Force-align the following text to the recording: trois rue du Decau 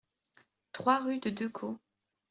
trois 0.71 0.97
rue 0.99 1.19
du 1.19 1.31
Decau 1.31 1.77